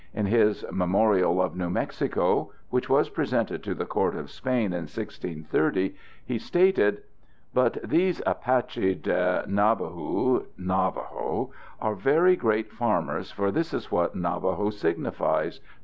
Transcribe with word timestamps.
In 0.15 0.25
his 0.25 0.65
"Memorial 0.71 1.39
of 1.39 1.55
New 1.55 1.69
Mexico," 1.69 2.51
which 2.71 2.89
was 2.89 3.07
presented 3.07 3.63
to 3.63 3.75
the 3.75 3.85
court 3.85 4.15
of 4.15 4.31
Spain 4.31 4.73
in 4.73 4.87
1630, 4.89 5.95
he 6.25 6.39
stated: 6.39 7.03
_But 7.55 7.79
these 7.87 8.19
Apache 8.25 8.95
de 8.95 9.45
Nabahu 9.47 10.47
[Navajo] 10.57 11.51
are 11.79 11.93
very 11.93 12.35
great 12.35 12.71
farmers 12.71 13.29
for 13.29 13.51
this 13.51 13.75
is 13.75 13.91
what 13.91 14.15
Navajo 14.15 14.71
signifies 14.71 15.59